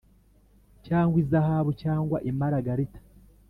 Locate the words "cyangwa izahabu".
0.85-1.71